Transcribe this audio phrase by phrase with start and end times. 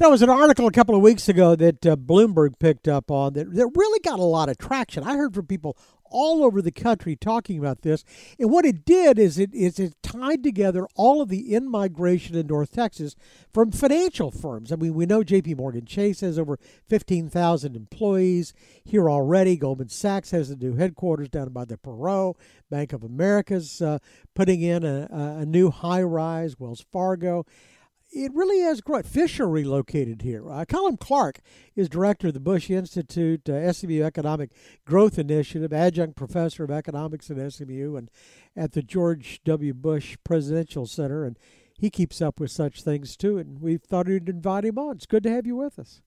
[0.00, 3.34] There was an article a couple of weeks ago that uh, Bloomberg picked up on
[3.34, 5.04] that, that really got a lot of traction.
[5.04, 8.02] I heard from people all over the country talking about this.
[8.38, 12.34] And what it did is it is it tied together all of the in migration
[12.34, 13.14] in North Texas
[13.52, 14.72] from financial firms.
[14.72, 15.56] I mean, we know J.P.
[15.56, 16.58] Morgan Chase has over
[16.88, 19.58] fifteen thousand employees here already.
[19.58, 22.36] Goldman Sachs has a new headquarters down by the Perot.
[22.70, 23.98] Bank of America's uh,
[24.34, 25.08] putting in a,
[25.40, 26.58] a new high rise.
[26.58, 27.44] Wells Fargo
[28.12, 29.02] it really has grown.
[29.04, 30.50] Fisher relocated here.
[30.50, 31.40] Uh, Cullum Clark
[31.76, 34.50] is director of the Bush Institute uh, SMU Economic
[34.84, 38.10] Growth Initiative, adjunct professor of economics at SMU and
[38.56, 39.72] at the George W.
[39.72, 41.24] Bush Presidential Center.
[41.24, 41.38] And
[41.78, 43.38] he keeps up with such things too.
[43.38, 44.96] And we thought we'd invite him on.
[44.96, 46.02] It's good to have you with us.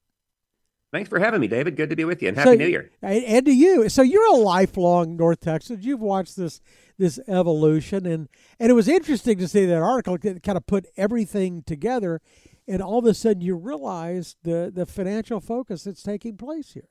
[0.93, 1.75] Thanks for having me, David.
[1.75, 2.91] Good to be with you, and happy so, New Year.
[3.01, 3.89] And to you.
[3.89, 5.81] So you're a lifelong North Texan.
[5.81, 6.61] You've watched this
[6.99, 8.29] this evolution, and
[8.59, 12.21] and it was interesting to see that article that kind of put everything together,
[12.67, 16.89] and all of a sudden you realize the the financial focus that's taking place here.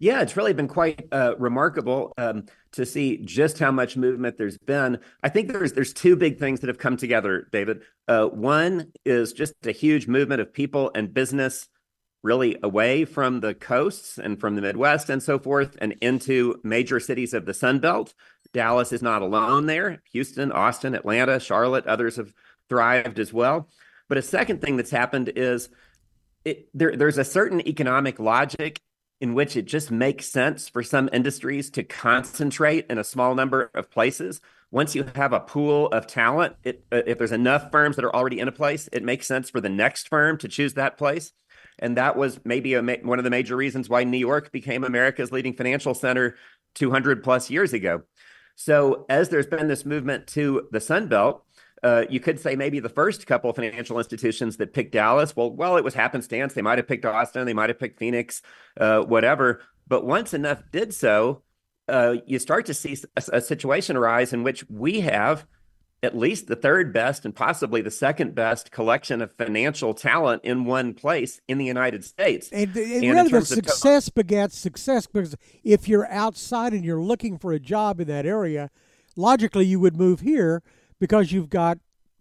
[0.00, 4.58] Yeah, it's really been quite uh, remarkable um, to see just how much movement there's
[4.58, 4.98] been.
[5.22, 7.82] I think there's there's two big things that have come together, David.
[8.08, 11.68] Uh, one is just a huge movement of people and business
[12.22, 17.00] really away from the coasts and from the Midwest and so forth and into major
[17.00, 18.14] cities of the Sun Belt.
[18.52, 20.02] Dallas is not alone there.
[20.12, 22.32] Houston, Austin, Atlanta, Charlotte, others have
[22.68, 23.68] thrived as well.
[24.08, 25.68] But a second thing that's happened is
[26.44, 28.80] it, there, there's a certain economic logic
[29.20, 33.70] in which it just makes sense for some industries to concentrate in a small number
[33.72, 34.40] of places.
[34.72, 38.14] Once you have a pool of talent, it, uh, if there's enough firms that are
[38.14, 41.32] already in a place, it makes sense for the next firm to choose that place.
[41.78, 45.32] And that was maybe a, one of the major reasons why New York became America's
[45.32, 46.36] leading financial center
[46.74, 48.02] 200 plus years ago.
[48.54, 51.44] So, as there's been this movement to the Sun Belt,
[51.82, 55.50] uh, you could say maybe the first couple of financial institutions that picked Dallas, well,
[55.50, 56.54] well, it was happenstance.
[56.54, 58.42] They might have picked Austin, they might have picked Phoenix,
[58.78, 59.62] uh, whatever.
[59.88, 61.42] But once enough did so,
[61.88, 65.44] uh, you start to see a, a situation arise in which we have
[66.02, 70.64] at least the third best and possibly the second best collection of financial talent in
[70.64, 72.48] one place in the United States.
[72.50, 77.52] And, and, and success to- begets success because if you're outside and you're looking for
[77.52, 78.70] a job in that area,
[79.16, 80.62] logically you would move here
[80.98, 81.78] because you've got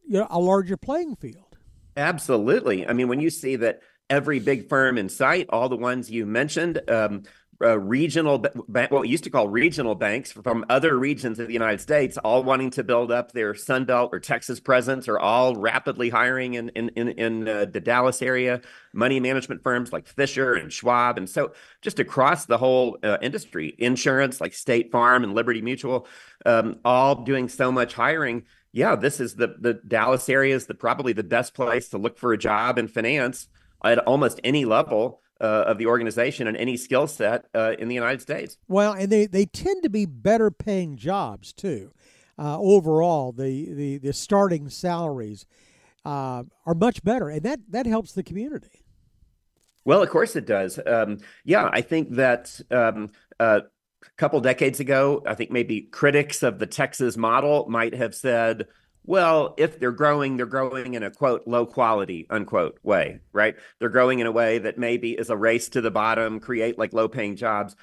[0.07, 1.57] you know, a larger playing field.
[1.97, 2.87] Absolutely.
[2.87, 3.81] I mean, when you see that
[4.11, 7.23] every big firm in sight, all the ones you mentioned, um,
[7.63, 11.79] uh, regional, what we used to call regional banks from other regions of the United
[11.81, 16.09] States, all wanting to build up their Sun Belt or Texas presence, are all rapidly
[16.09, 18.61] hiring in in in, in uh, the Dallas area.
[18.93, 23.75] Money management firms like Fisher and Schwab, and so just across the whole uh, industry,
[23.77, 26.07] insurance like State Farm and Liberty Mutual,
[26.45, 28.45] um, all doing so much hiring.
[28.73, 32.17] Yeah, this is the the Dallas area is the probably the best place to look
[32.17, 33.47] for a job in finance
[33.83, 37.95] at almost any level uh, of the organization and any skill set uh, in the
[37.95, 38.57] United States.
[38.67, 41.91] Well, and they, they tend to be better paying jobs too.
[42.37, 45.45] Uh, overall, the, the, the starting salaries
[46.05, 48.83] uh, are much better, and that, that helps the community.
[49.83, 50.79] Well, of course it does.
[50.85, 53.61] Um, yeah, I think that um, uh,
[54.03, 58.67] a couple decades ago, I think maybe critics of the Texas model might have said,
[59.05, 63.55] well, if they're growing, they're growing in a quote low quality unquote way, right?
[63.79, 66.93] They're growing in a way that maybe is a race to the bottom, create like
[66.93, 67.75] low paying jobs.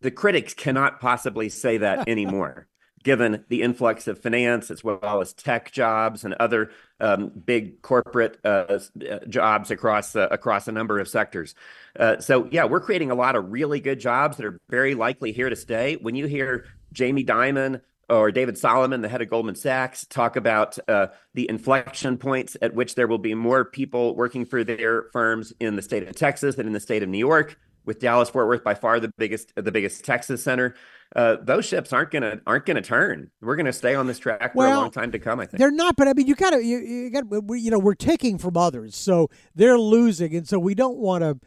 [0.00, 2.66] The critics cannot possibly say that anymore,
[3.04, 8.38] given the influx of finance as well as tech jobs and other um, big corporate
[8.42, 8.78] uh,
[9.08, 11.54] uh jobs across uh, across a number of sectors.
[12.00, 15.32] Uh, so yeah, we're creating a lot of really good jobs that are very likely
[15.32, 15.96] here to stay.
[15.96, 20.78] When you hear Jamie Dimon or David Solomon, the head of Goldman Sachs, talk about
[20.88, 25.52] uh, the inflection points at which there will be more people working for their firms
[25.60, 28.46] in the state of Texas than in the state of New York, with Dallas Fort
[28.48, 30.74] Worth by far the biggest the biggest Texas center.
[31.14, 33.30] Uh, those ships aren't gonna aren't gonna turn.
[33.40, 35.40] We're gonna stay on this track for well, a long time to come.
[35.40, 37.94] I think they're not, but I mean, you gotta you, you got you know we're
[37.94, 41.38] taking from others, so they're losing, and so we don't want to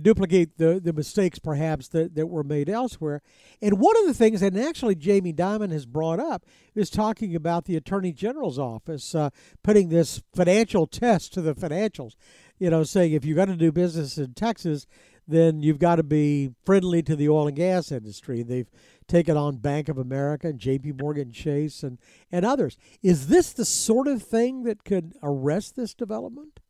[0.00, 3.20] duplicate the, the mistakes perhaps that, that were made elsewhere.
[3.60, 7.66] And one of the things, and actually Jamie Dimon has brought up, is talking about
[7.66, 9.30] the Attorney General's office uh,
[9.62, 12.12] putting this financial test to the financials.
[12.58, 14.86] You know, saying if you're going to do business in Texas,
[15.28, 18.42] then you've got to be friendly to the oil and gas industry.
[18.42, 18.70] They've
[19.06, 20.92] taken on Bank of America and J.P.
[20.92, 21.98] Morgan Chase and,
[22.32, 22.76] and others.
[23.02, 26.60] Is this the sort of thing that could arrest this development?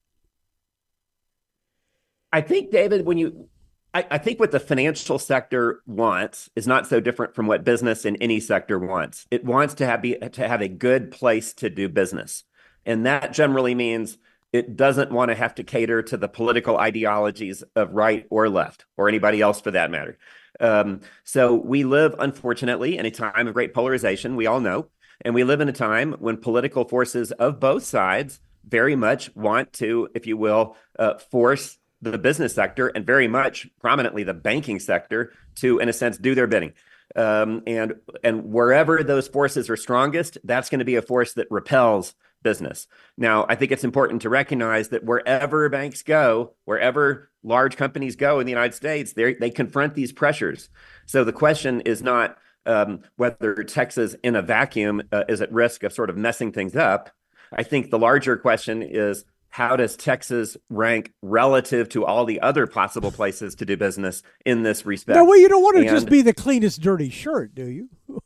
[2.32, 3.48] I think, David, when you,
[3.94, 8.04] I, I, think what the financial sector wants is not so different from what business
[8.04, 9.26] in any sector wants.
[9.30, 12.44] It wants to have be to have a good place to do business,
[12.84, 14.18] and that generally means
[14.52, 18.86] it doesn't want to have to cater to the political ideologies of right or left
[18.96, 20.18] or anybody else for that matter.
[20.60, 24.36] Um, so we live, unfortunately, in a time of great polarization.
[24.36, 24.88] We all know,
[25.22, 29.72] and we live in a time when political forces of both sides very much want
[29.74, 34.78] to, if you will, uh, force the business sector and very much prominently the banking
[34.78, 36.72] sector to, in a sense, do their bidding.
[37.16, 41.50] Um, and and wherever those forces are strongest, that's going to be a force that
[41.50, 42.86] repels business.
[43.16, 48.40] Now, I think it's important to recognize that wherever banks go, wherever large companies go
[48.40, 50.68] in the United States, they they confront these pressures.
[51.06, 52.36] So the question is not
[52.66, 56.76] um, whether Texas in a vacuum uh, is at risk of sort of messing things
[56.76, 57.10] up.
[57.52, 59.24] I think the larger question is
[59.58, 64.62] how does Texas rank relative to all the other possible places to do business in
[64.62, 65.16] this respect?
[65.16, 67.88] No, well, you don't want to and, just be the cleanest dirty shirt, do you?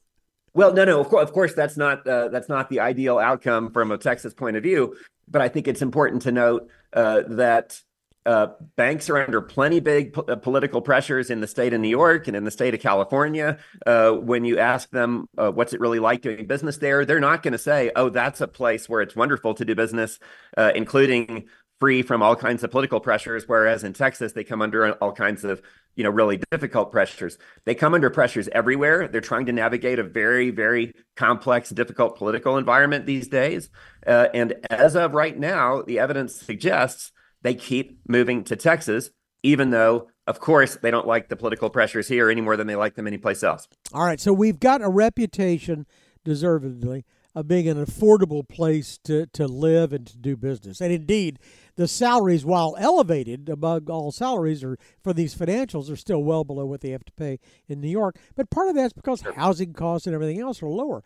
[0.52, 1.00] well, no, no.
[1.00, 4.34] Of course, of course, that's not uh, that's not the ideal outcome from a Texas
[4.34, 4.94] point of view.
[5.26, 7.80] But I think it's important to note uh, that
[8.24, 11.88] uh, banks are under plenty big po- uh, political pressures in the state of New
[11.88, 13.58] York and in the state of California.
[13.84, 17.42] Uh, when you ask them uh, what's it really like doing business there, they're not
[17.42, 20.18] going to say, "Oh, that's a place where it's wonderful to do business,"
[20.56, 21.48] uh, including
[21.80, 23.48] free from all kinds of political pressures.
[23.48, 25.60] Whereas in Texas, they come under all kinds of
[25.96, 27.38] you know really difficult pressures.
[27.64, 29.08] They come under pressures everywhere.
[29.08, 33.68] They're trying to navigate a very very complex, difficult political environment these days.
[34.06, 37.11] Uh, and as of right now, the evidence suggests
[37.42, 39.10] they keep moving to Texas,
[39.42, 42.76] even though, of course, they don't like the political pressures here any more than they
[42.76, 43.68] like them anyplace else.
[43.92, 44.20] All right.
[44.20, 45.86] So we've got a reputation,
[46.24, 47.04] deservedly,
[47.34, 50.80] of being an affordable place to, to live and to do business.
[50.80, 51.38] And indeed,
[51.76, 56.66] the salaries, while elevated above all salaries or for these financials, are still well below
[56.66, 57.38] what they have to pay
[57.68, 58.16] in New York.
[58.34, 61.02] But part of that's because housing costs and everything else are lower.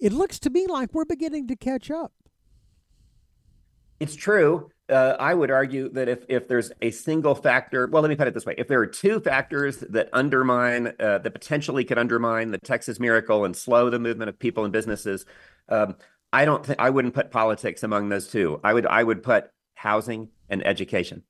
[0.00, 2.12] It looks to me like we're beginning to catch up.
[4.00, 8.08] It's true uh, I would argue that if if there's a single factor, well, let
[8.08, 11.84] me put it this way: if there are two factors that undermine, uh, that potentially
[11.84, 15.26] could undermine the Texas miracle and slow the movement of people and businesses,
[15.68, 15.96] um,
[16.32, 18.60] I don't think I wouldn't put politics among those two.
[18.64, 21.22] I would I would put housing and education.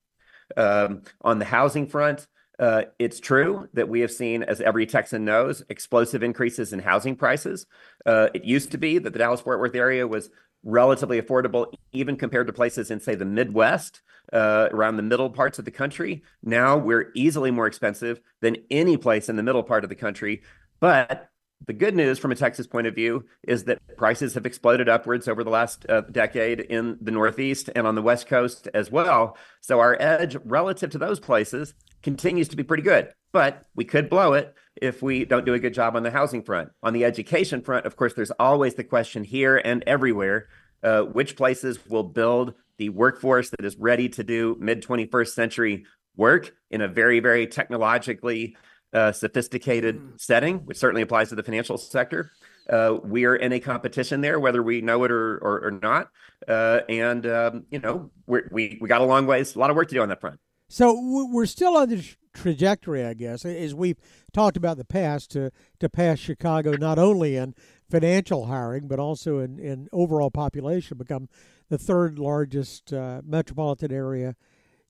[0.56, 2.26] Um, on the housing front,
[2.58, 7.14] uh, it's true that we have seen, as every Texan knows, explosive increases in housing
[7.14, 7.66] prices.
[8.04, 10.30] Uh, it used to be that the Dallas Fort Worth area was
[10.64, 14.02] relatively affordable, even compared to places in, say, the Midwest,
[14.32, 16.22] uh, around the middle parts of the country.
[16.42, 20.42] Now we're easily more expensive than any place in the middle part of the country.
[20.80, 21.30] But
[21.66, 25.26] the good news from a Texas point of view is that prices have exploded upwards
[25.26, 29.36] over the last uh, decade in the Northeast and on the West Coast as well.
[29.60, 34.08] So our edge relative to those places continues to be pretty good, but we could
[34.08, 36.70] blow it if we don't do a good job on the housing front.
[36.82, 40.48] On the education front, of course, there's always the question here and everywhere
[40.82, 45.84] uh, which places will build the workforce that is ready to do mid 21st century
[46.16, 48.56] work in a very, very technologically
[48.92, 50.20] uh, sophisticated mm.
[50.20, 52.30] setting, which certainly applies to the financial sector.
[52.70, 56.10] Uh, we are in a competition there, whether we know it or or, or not.
[56.46, 59.76] Uh, and um, you know, we we we got a long ways, a lot of
[59.76, 60.38] work to do on that front.
[60.68, 60.94] So
[61.32, 62.04] we're still on the
[62.38, 63.98] trajectory, I guess, as we've
[64.32, 65.50] talked about the past, to
[65.80, 67.54] to pass Chicago not only in
[67.90, 71.28] financial hiring but also in in overall population, become
[71.68, 74.36] the third largest uh, metropolitan area,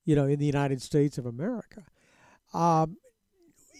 [0.04, 1.84] you know, in the United States of America.
[2.54, 2.98] Um,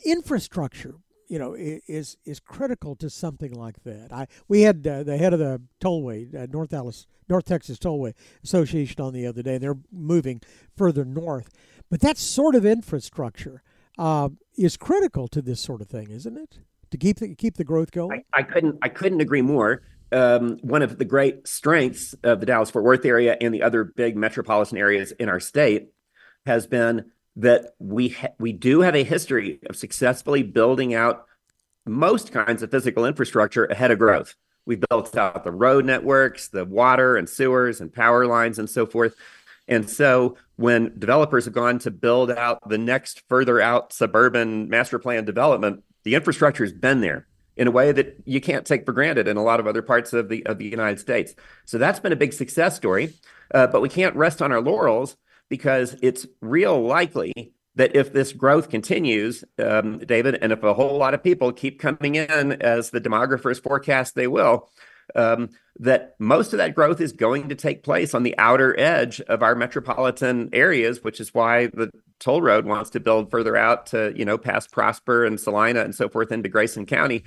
[0.04, 0.94] infrastructure,
[1.28, 4.12] you know, is is critical to something like that.
[4.12, 8.14] I we had uh, the head of the tollway, uh, North Dallas, North Texas Tollway
[8.42, 9.58] Association, on the other day.
[9.58, 10.40] They're moving
[10.74, 11.50] further north
[11.90, 13.62] but that sort of infrastructure
[13.98, 16.58] uh, is critical to this sort of thing, isn't it?
[16.90, 18.24] To keep the, keep the growth going.
[18.32, 19.82] I, I couldn't I couldn't agree more.
[20.10, 23.84] Um, one of the great strengths of the Dallas Fort Worth area and the other
[23.84, 25.88] big metropolitan areas in our state
[26.46, 31.26] has been that we ha- we do have a history of successfully building out
[31.86, 34.34] most kinds of physical infrastructure ahead of growth.
[34.64, 38.86] We've built out the road networks, the water and sewers and power lines and so
[38.86, 39.14] forth.
[39.68, 44.98] And so when developers have gone to build out the next further out suburban master
[44.98, 48.92] plan development, the infrastructure has been there in a way that you can't take for
[48.92, 51.34] granted in a lot of other parts of the of the United States.
[51.66, 53.14] So that's been a big success story.
[53.52, 55.16] Uh, but we can't rest on our laurels
[55.48, 60.98] because it's real likely that if this growth continues, um, David, and if a whole
[60.98, 64.68] lot of people keep coming in as the demographers forecast they will,
[65.14, 69.42] that most of that growth is going to take place on the outer edge of
[69.42, 74.12] our metropolitan areas, which is why the toll road wants to build further out to,
[74.16, 77.24] you know, past Prosper and Celina and so forth into Grayson County.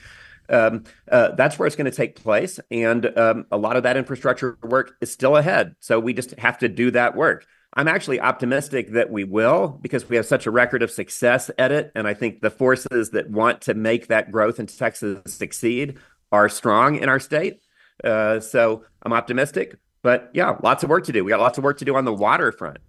[0.49, 2.59] Um, uh, that's where it's going to take place.
[2.69, 5.75] And um, a lot of that infrastructure work is still ahead.
[5.79, 7.45] So we just have to do that work.
[7.73, 11.71] I'm actually optimistic that we will because we have such a record of success at
[11.71, 11.93] it.
[11.95, 15.97] And I think the forces that want to make that growth in Texas succeed
[16.33, 17.61] are strong in our state.
[18.03, 19.75] Uh, so I'm optimistic.
[20.01, 21.23] But yeah, lots of work to do.
[21.23, 22.79] We got lots of work to do on the waterfront.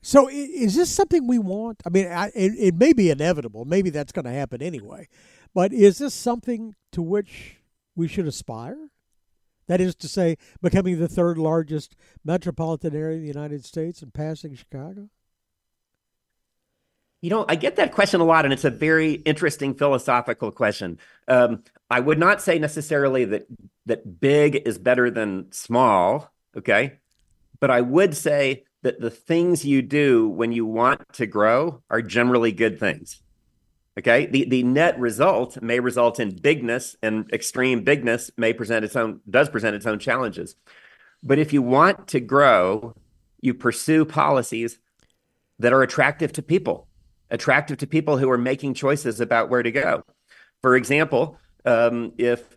[0.00, 1.80] So is this something we want?
[1.86, 3.64] I mean, I, it, it may be inevitable.
[3.64, 5.08] Maybe that's going to happen anyway.
[5.54, 7.58] But is this something to which
[7.94, 8.88] we should aspire?
[9.68, 14.12] That is to say, becoming the third largest metropolitan area in the United States and
[14.12, 15.08] passing Chicago?
[17.22, 20.98] You know, I get that question a lot, and it's a very interesting philosophical question.
[21.28, 23.46] Um, I would not say necessarily that
[23.86, 26.98] that big is better than small, okay?
[27.60, 32.02] But I would say that the things you do when you want to grow are
[32.02, 33.22] generally good things.
[33.98, 34.26] Okay.
[34.26, 39.20] The the net result may result in bigness and extreme bigness may present its own
[39.28, 40.56] does present its own challenges.
[41.22, 42.94] But if you want to grow,
[43.40, 44.78] you pursue policies
[45.58, 46.88] that are attractive to people,
[47.32, 50.04] attractive to people who are making choices about where to go.
[50.60, 52.56] For example, um, if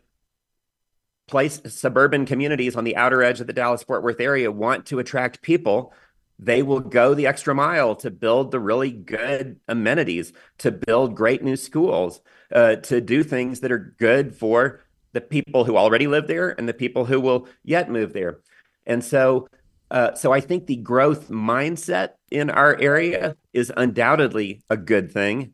[1.28, 5.00] place suburban communities on the outer edge of the Dallas Fort Worth area want to
[5.00, 5.92] attract people
[6.40, 11.44] they will go the extra mile to build the really good amenities, to build great
[11.44, 14.82] new schools, uh, to do things that are good for
[15.14, 18.40] the people who already live there and the people who will yet move there.
[18.86, 19.48] And so,
[19.96, 25.54] uh, so I think the growth mindset in our area is undoubtedly a good thing.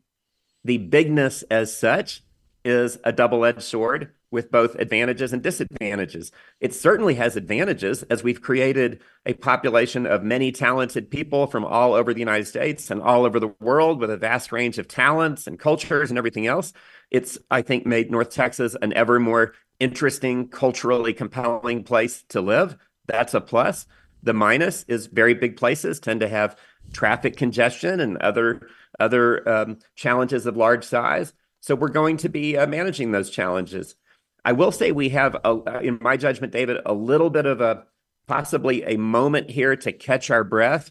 [0.64, 2.24] The bigness as such
[2.64, 6.32] is a double-edged sword with both advantages and disadvantages.
[6.58, 11.94] It certainly has advantages as we've created a population of many talented people from all
[11.94, 15.46] over the United States and all over the world with a vast range of talents
[15.46, 16.72] and cultures and everything else.
[17.12, 22.76] It's, I think, made North Texas an ever more interesting, culturally compelling place to live.
[23.06, 23.86] That's a plus.
[24.22, 26.56] The minus is very big places tend to have
[26.92, 28.68] traffic congestion and other
[29.00, 31.32] other um, challenges of large size.
[31.60, 33.96] So we're going to be uh, managing those challenges.
[34.44, 37.84] I will say we have, a, in my judgment, David, a little bit of a
[38.26, 40.90] possibly a moment here to catch our breath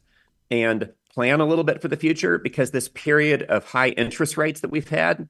[0.50, 4.62] and plan a little bit for the future because this period of high interest rates
[4.62, 5.28] that we've had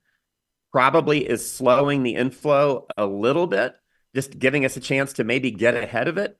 [0.71, 3.75] probably is slowing the inflow a little bit,
[4.15, 6.37] just giving us a chance to maybe get ahead of it.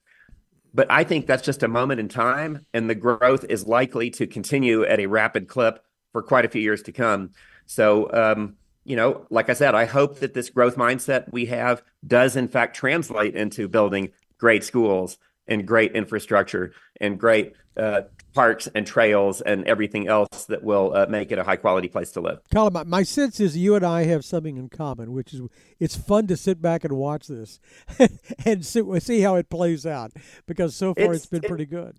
[0.74, 4.28] But I think that's just a moment in time, and the growth is likely to
[4.28, 7.32] continue at a rapid clip for quite a few years to come.
[7.66, 11.84] So, um, you know, like I said, I hope that this growth mindset we have
[12.06, 15.18] does in fact translate into building great schools
[15.48, 18.02] and great infrastructure and great uh,
[18.34, 22.12] parks and trails and everything else that will uh, make it a high quality place
[22.12, 22.40] to live.
[22.54, 25.42] Cullum, my, my sense is you and I have something in common, which is
[25.80, 27.60] it's fun to sit back and watch this
[28.46, 30.12] and see, see how it plays out
[30.48, 31.98] because so far it's, it's been it, pretty good.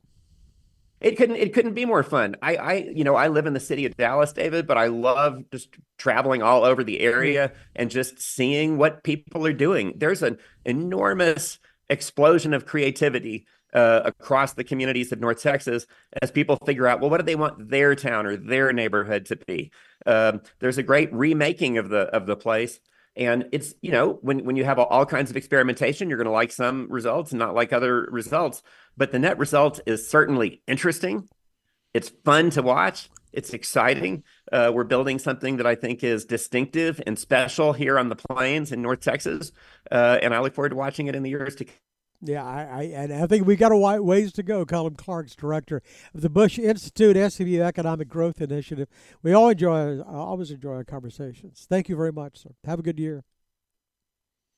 [1.00, 2.36] It couldn't it couldn't be more fun.
[2.42, 5.42] I I you know I live in the city of Dallas, David, but I love
[5.50, 9.94] just traveling all over the area and just seeing what people are doing.
[9.96, 11.58] There's an enormous
[11.92, 15.86] explosion of creativity uh, across the communities of North Texas
[16.20, 19.36] as people figure out, well, what do they want their town or their neighborhood to
[19.36, 19.70] be?
[20.06, 22.80] Um, there's a great remaking of the of the place,
[23.16, 26.32] and it's you know when when you have all kinds of experimentation, you're going to
[26.32, 28.62] like some results and not like other results.
[28.96, 31.28] But the net result is certainly interesting.
[31.94, 33.10] It's fun to watch.
[33.32, 34.24] It's exciting.
[34.50, 38.72] Uh, we're building something that I think is distinctive and special here on the plains
[38.72, 39.52] in North Texas,
[39.90, 41.74] uh, and I look forward to watching it in the years to come.
[42.24, 44.64] Yeah, I, I, and I think we got a ways to go.
[44.64, 45.82] Cullum Clark's director
[46.14, 48.88] of the Bush Institute SMU Economic Growth Initiative.
[49.24, 51.66] We all enjoy, uh, always enjoy our conversations.
[51.68, 52.50] Thank you very much, sir.
[52.64, 53.24] Have a good year.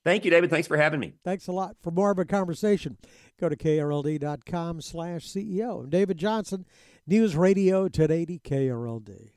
[0.04, 0.50] Thank you, David.
[0.50, 1.14] Thanks for having me.
[1.24, 1.76] Thanks a lot.
[1.82, 2.98] For more of a conversation,
[3.40, 5.84] go to krld.com slash CEO.
[5.84, 6.66] I'm David Johnson,
[7.06, 9.30] News Radio 1080 KRLD.